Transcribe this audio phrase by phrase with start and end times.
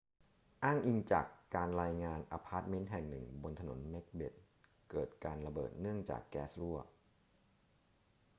[0.63, 1.25] อ้างอิงจาก
[1.55, 4.33] การรายงาน อพาร์ทเมนต์แห่งหนึ่งบนถนนเม็กเบธ
[4.89, 6.77] เกิดการระเบิดเนื่องจากแก๊สรั่ว